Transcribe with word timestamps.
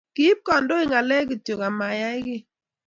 Kiib 0.15 0.39
kandoik 0.47 0.87
ng'aleek 0.89 1.25
kityo 1.29 1.55
ama 1.67 1.87
yaei 2.01 2.21
kiy 2.25 2.41